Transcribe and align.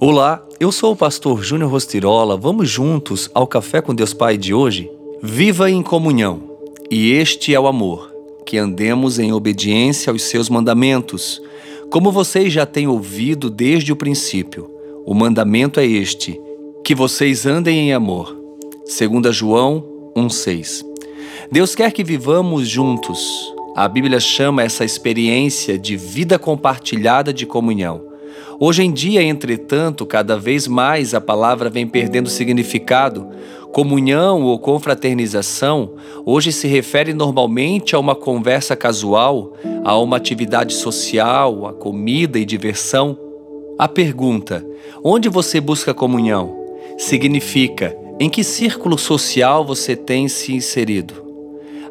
Olá, 0.00 0.46
eu 0.60 0.70
sou 0.70 0.92
o 0.92 0.96
pastor 0.96 1.42
Júnior 1.42 1.72
Rostirola. 1.72 2.36
Vamos 2.36 2.70
juntos 2.70 3.28
ao 3.34 3.48
Café 3.48 3.82
com 3.82 3.92
Deus 3.92 4.14
Pai 4.14 4.38
de 4.38 4.54
hoje? 4.54 4.88
Viva 5.20 5.68
em 5.68 5.82
comunhão. 5.82 6.40
E 6.88 7.10
este 7.10 7.52
é 7.52 7.58
o 7.58 7.66
amor, 7.66 8.08
que 8.46 8.56
andemos 8.56 9.18
em 9.18 9.32
obediência 9.32 10.12
aos 10.12 10.22
seus 10.22 10.48
mandamentos. 10.48 11.42
Como 11.90 12.12
vocês 12.12 12.52
já 12.52 12.64
têm 12.64 12.86
ouvido 12.86 13.50
desde 13.50 13.92
o 13.92 13.96
princípio, 13.96 14.70
o 15.04 15.12
mandamento 15.14 15.80
é 15.80 15.86
este: 15.86 16.40
que 16.84 16.94
vocês 16.94 17.44
andem 17.44 17.88
em 17.88 17.92
amor. 17.92 18.36
2 18.86 19.34
João 19.34 19.84
1,6. 20.16 20.84
Deus 21.50 21.74
quer 21.74 21.90
que 21.90 22.04
vivamos 22.04 22.68
juntos. 22.68 23.52
A 23.74 23.88
Bíblia 23.88 24.20
chama 24.20 24.62
essa 24.62 24.84
experiência 24.84 25.76
de 25.76 25.96
vida 25.96 26.38
compartilhada 26.38 27.32
de 27.32 27.44
comunhão. 27.44 28.07
Hoje 28.60 28.82
em 28.82 28.92
dia, 28.92 29.22
entretanto, 29.22 30.04
cada 30.04 30.38
vez 30.38 30.66
mais 30.66 31.14
a 31.14 31.20
palavra 31.20 31.70
vem 31.70 31.86
perdendo 31.86 32.28
significado. 32.28 33.28
Comunhão 33.72 34.42
ou 34.42 34.58
confraternização 34.58 35.92
hoje 36.24 36.50
se 36.52 36.66
refere 36.66 37.12
normalmente 37.12 37.94
a 37.94 37.98
uma 37.98 38.14
conversa 38.14 38.74
casual, 38.74 39.52
a 39.84 39.98
uma 39.98 40.16
atividade 40.16 40.74
social, 40.74 41.66
a 41.66 41.72
comida 41.72 42.38
e 42.38 42.44
diversão. 42.44 43.16
A 43.78 43.86
pergunta: 43.86 44.64
onde 45.04 45.28
você 45.28 45.60
busca 45.60 45.92
comunhão? 45.94 46.58
significa 46.98 47.96
em 48.18 48.28
que 48.28 48.42
círculo 48.42 48.98
social 48.98 49.64
você 49.64 49.94
tem 49.94 50.26
se 50.26 50.52
inserido. 50.52 51.24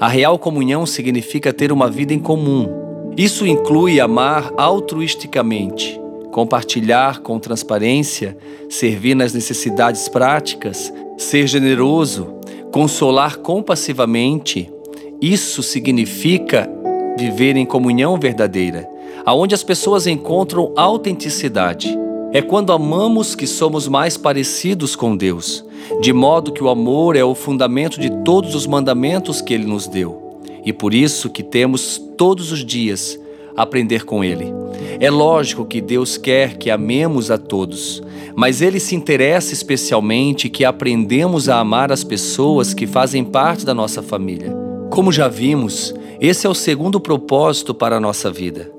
A 0.00 0.08
real 0.08 0.36
comunhão 0.36 0.84
significa 0.84 1.52
ter 1.52 1.70
uma 1.70 1.88
vida 1.88 2.12
em 2.12 2.18
comum. 2.18 2.68
Isso 3.16 3.46
inclui 3.46 4.00
amar 4.00 4.52
altruisticamente 4.56 5.98
compartilhar 6.36 7.20
com 7.20 7.38
transparência, 7.38 8.36
servir 8.68 9.14
nas 9.14 9.32
necessidades 9.32 10.06
práticas, 10.06 10.92
ser 11.16 11.46
generoso, 11.46 12.26
consolar 12.70 13.38
compassivamente. 13.38 14.70
Isso 15.18 15.62
significa 15.62 16.70
viver 17.18 17.56
em 17.56 17.64
comunhão 17.64 18.20
verdadeira, 18.20 18.86
aonde 19.24 19.54
as 19.54 19.62
pessoas 19.62 20.06
encontram 20.06 20.74
autenticidade. 20.76 21.96
É 22.34 22.42
quando 22.42 22.70
amamos 22.70 23.34
que 23.34 23.46
somos 23.46 23.88
mais 23.88 24.18
parecidos 24.18 24.94
com 24.94 25.16
Deus, 25.16 25.64
de 26.02 26.12
modo 26.12 26.52
que 26.52 26.62
o 26.62 26.68
amor 26.68 27.16
é 27.16 27.24
o 27.24 27.34
fundamento 27.34 27.98
de 27.98 28.10
todos 28.24 28.54
os 28.54 28.66
mandamentos 28.66 29.40
que 29.40 29.54
ele 29.54 29.64
nos 29.64 29.86
deu. 29.86 30.38
E 30.66 30.70
por 30.70 30.92
isso 30.92 31.30
que 31.30 31.42
temos 31.42 31.96
todos 32.18 32.52
os 32.52 32.62
dias 32.62 33.18
aprender 33.56 34.04
com 34.04 34.22
Ele. 34.22 34.52
É 35.00 35.10
lógico 35.10 35.64
que 35.64 35.80
Deus 35.80 36.16
quer 36.16 36.56
que 36.56 36.70
amemos 36.70 37.30
a 37.30 37.38
todos, 37.38 38.02
mas 38.34 38.60
Ele 38.60 38.78
se 38.78 38.94
interessa 38.94 39.54
especialmente 39.54 40.48
que 40.48 40.64
aprendemos 40.64 41.48
a 41.48 41.58
amar 41.58 41.90
as 41.90 42.04
pessoas 42.04 42.74
que 42.74 42.86
fazem 42.86 43.24
parte 43.24 43.64
da 43.64 43.74
nossa 43.74 44.02
família. 44.02 44.54
Como 44.90 45.10
já 45.10 45.28
vimos, 45.28 45.94
esse 46.20 46.46
é 46.46 46.50
o 46.50 46.54
segundo 46.54 47.00
propósito 47.00 47.74
para 47.74 47.96
a 47.96 48.00
nossa 48.00 48.30
vida. 48.30 48.70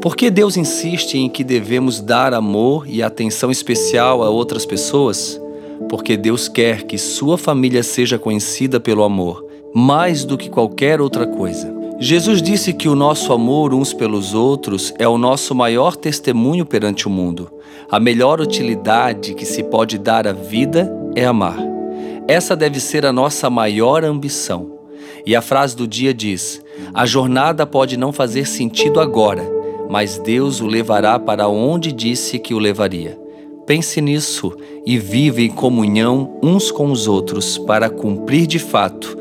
Por 0.00 0.16
que 0.16 0.30
Deus 0.30 0.56
insiste 0.56 1.16
em 1.16 1.28
que 1.28 1.44
devemos 1.44 2.00
dar 2.00 2.34
amor 2.34 2.88
e 2.88 3.02
atenção 3.02 3.50
especial 3.50 4.22
a 4.22 4.28
outras 4.28 4.66
pessoas? 4.66 5.40
Porque 5.88 6.16
Deus 6.16 6.48
quer 6.48 6.82
que 6.82 6.98
sua 6.98 7.38
família 7.38 7.82
seja 7.82 8.18
conhecida 8.18 8.80
pelo 8.80 9.04
amor, 9.04 9.46
mais 9.72 10.24
do 10.24 10.36
que 10.36 10.50
qualquer 10.50 11.00
outra 11.00 11.26
coisa. 11.26 11.81
Jesus 12.04 12.42
disse 12.42 12.72
que 12.72 12.88
o 12.88 12.96
nosso 12.96 13.32
amor 13.32 13.72
uns 13.72 13.92
pelos 13.92 14.34
outros 14.34 14.92
é 14.98 15.06
o 15.06 15.16
nosso 15.16 15.54
maior 15.54 15.94
testemunho 15.94 16.66
perante 16.66 17.06
o 17.06 17.10
mundo. 17.10 17.48
A 17.88 18.00
melhor 18.00 18.40
utilidade 18.40 19.34
que 19.34 19.46
se 19.46 19.62
pode 19.62 19.98
dar 19.98 20.26
à 20.26 20.32
vida 20.32 20.92
é 21.14 21.24
amar. 21.24 21.58
Essa 22.26 22.56
deve 22.56 22.80
ser 22.80 23.06
a 23.06 23.12
nossa 23.12 23.48
maior 23.48 24.02
ambição. 24.02 24.72
E 25.24 25.36
a 25.36 25.40
frase 25.40 25.76
do 25.76 25.86
dia 25.86 26.12
diz: 26.12 26.60
A 26.92 27.06
jornada 27.06 27.64
pode 27.64 27.96
não 27.96 28.12
fazer 28.12 28.48
sentido 28.48 28.98
agora, 28.98 29.48
mas 29.88 30.18
Deus 30.18 30.60
o 30.60 30.66
levará 30.66 31.20
para 31.20 31.46
onde 31.46 31.92
disse 31.92 32.36
que 32.36 32.52
o 32.52 32.58
levaria. 32.58 33.16
Pense 33.64 34.00
nisso 34.00 34.52
e 34.84 34.98
vive 34.98 35.44
em 35.44 35.50
comunhão 35.50 36.36
uns 36.42 36.68
com 36.72 36.90
os 36.90 37.06
outros 37.06 37.58
para 37.58 37.88
cumprir 37.88 38.48
de 38.48 38.58
fato 38.58 39.16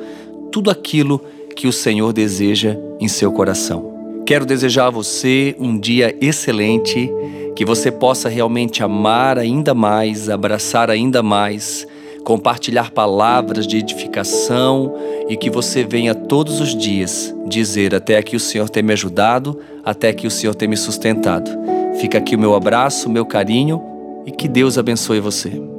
tudo 0.51 0.71
aquilo 0.71 1.19
que 1.19 1.40
que 1.61 1.67
o 1.67 1.71
Senhor 1.71 2.11
deseja 2.11 2.75
em 2.99 3.07
seu 3.07 3.31
coração. 3.31 4.23
Quero 4.25 4.47
desejar 4.47 4.87
a 4.87 4.89
você 4.89 5.55
um 5.59 5.77
dia 5.79 6.15
excelente, 6.19 7.07
que 7.55 7.63
você 7.63 7.91
possa 7.91 8.27
realmente 8.27 8.81
amar 8.81 9.37
ainda 9.37 9.75
mais, 9.75 10.27
abraçar 10.27 10.89
ainda 10.89 11.21
mais, 11.21 11.85
compartilhar 12.23 12.89
palavras 12.89 13.67
de 13.67 13.77
edificação 13.77 14.95
e 15.29 15.37
que 15.37 15.51
você 15.51 15.83
venha 15.83 16.15
todos 16.15 16.59
os 16.59 16.75
dias 16.75 17.31
dizer 17.45 17.93
até 17.93 18.17
aqui 18.17 18.35
o 18.35 18.39
Senhor 18.39 18.67
tem 18.67 18.81
me 18.81 18.93
ajudado, 18.93 19.59
até 19.85 20.11
que 20.11 20.25
o 20.25 20.31
Senhor 20.31 20.55
tem 20.55 20.67
me 20.67 20.77
sustentado. 20.77 21.51
Fica 21.99 22.17
aqui 22.17 22.35
o 22.35 22.39
meu 22.39 22.55
abraço, 22.55 23.07
o 23.07 23.11
meu 23.11 23.23
carinho 23.23 23.79
e 24.25 24.31
que 24.31 24.47
Deus 24.47 24.79
abençoe 24.79 25.19
você. 25.19 25.70